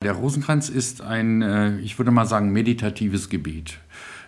[0.00, 3.80] Der Rosenkranz ist ein, äh, ich würde mal sagen, meditatives Gebet.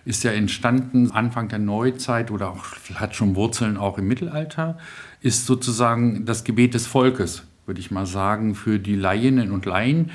[0.03, 4.77] Ist ja entstanden Anfang der Neuzeit oder auch, hat schon Wurzeln auch im Mittelalter,
[5.21, 10.11] ist sozusagen das Gebet des Volkes, würde ich mal sagen, für die Laien und Laien,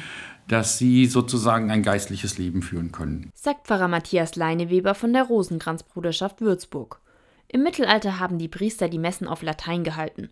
[0.47, 3.31] dass sie sozusagen ein geistliches Leben führen können.
[3.35, 7.01] Sagt Pfarrer Matthias Leineweber von der Rosenkranzbruderschaft Würzburg.
[7.49, 10.29] Im Mittelalter haben die Priester die Messen auf Latein gehalten.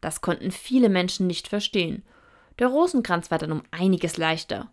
[0.00, 2.04] Das konnten viele Menschen nicht verstehen.
[2.58, 4.70] Der Rosenkranz war dann um einiges leichter.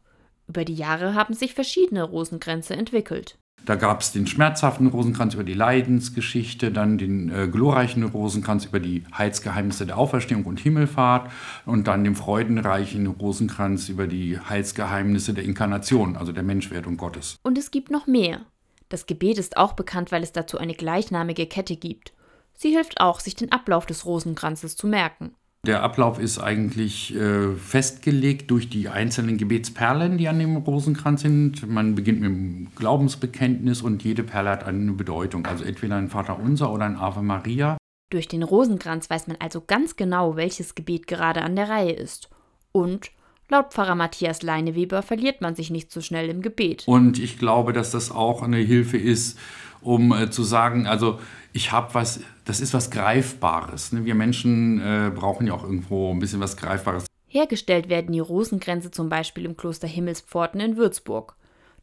[0.48, 3.38] Über die Jahre haben sich verschiedene Rosenkränze entwickelt.
[3.66, 8.80] Da gab es den schmerzhaften Rosenkranz über die Leidensgeschichte, dann den äh, glorreichen Rosenkranz über
[8.80, 11.32] die Heilsgeheimnisse der Auferstehung und Himmelfahrt
[11.66, 17.38] und dann den freudenreichen Rosenkranz über die Heilsgeheimnisse der Inkarnation, also der Menschwerdung Gottes.
[17.42, 18.42] Und es gibt noch mehr.
[18.90, 22.14] Das Gebet ist auch bekannt, weil es dazu eine gleichnamige Kette gibt.
[22.54, 25.34] Sie hilft auch, sich den Ablauf des Rosenkranzes zu merken.
[25.66, 31.68] Der Ablauf ist eigentlich äh, festgelegt durch die einzelnen Gebetsperlen, die an dem Rosenkranz sind.
[31.68, 35.48] Man beginnt mit dem Glaubensbekenntnis und jede Perle hat eine Bedeutung.
[35.48, 37.78] Also entweder ein Vaterunser oder ein Ave Maria.
[38.12, 42.30] Durch den Rosenkranz weiß man also ganz genau, welches Gebet gerade an der Reihe ist.
[42.72, 43.10] Und
[43.48, 46.84] Laut Pfarrer Matthias Leineweber verliert man sich nicht so schnell im Gebet.
[46.88, 49.38] Und ich glaube, dass das auch eine Hilfe ist,
[49.86, 51.20] um äh, zu sagen, also
[51.54, 53.92] ich habe was, das ist was Greifbares.
[53.92, 54.04] Ne?
[54.04, 57.06] Wir Menschen äh, brauchen ja auch irgendwo ein bisschen was Greifbares.
[57.28, 61.36] Hergestellt werden die Rosenkränze zum Beispiel im Kloster Himmelspforten in Würzburg.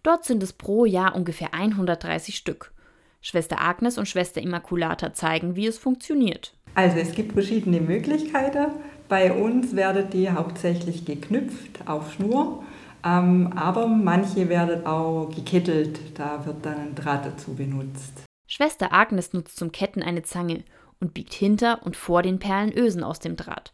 [0.03, 2.72] Dort sind es pro Jahr ungefähr 130 Stück.
[3.20, 6.55] Schwester Agnes und Schwester Immaculata zeigen, wie es funktioniert.
[6.75, 8.66] Also es gibt verschiedene Möglichkeiten.
[9.09, 12.64] Bei uns werden die hauptsächlich geknüpft auf Schnur,
[13.03, 18.25] aber manche werden auch gekettelt, da wird dann ein Draht dazu benutzt.
[18.47, 20.64] Schwester Agnes nutzt zum Ketten eine Zange
[21.00, 23.72] und biegt hinter und vor den Perlen Ösen aus dem Draht.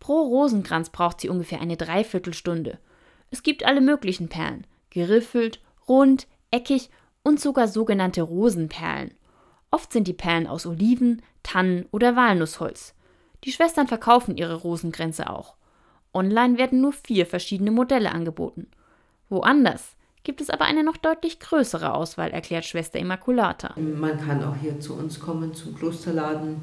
[0.00, 2.78] Pro Rosenkranz braucht sie ungefähr eine Dreiviertelstunde.
[3.30, 6.90] Es gibt alle möglichen Perlen, geriffelt, rund, eckig
[7.22, 9.12] und sogar sogenannte Rosenperlen.
[9.70, 12.94] Oft sind die Perlen aus Oliven, Tannen oder Walnussholz.
[13.44, 15.56] Die Schwestern verkaufen ihre Rosenkränze auch.
[16.14, 18.66] Online werden nur vier verschiedene Modelle angeboten.
[19.28, 23.74] Woanders gibt es aber eine noch deutlich größere Auswahl, erklärt Schwester Immaculata.
[23.78, 26.62] Man kann auch hier zu uns kommen, zum Klosterladen,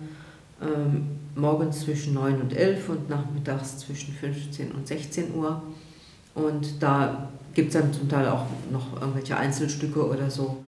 [0.61, 5.61] ähm, morgens zwischen 9 und 11 und nachmittags zwischen 15 und 16 Uhr.
[6.33, 10.63] Und da gibt es dann zum Teil auch noch irgendwelche Einzelstücke oder so.